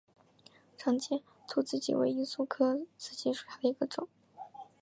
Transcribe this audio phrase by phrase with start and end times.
[0.79, 4.07] 长尖突紫堇为罂粟科紫堇属下的一个种。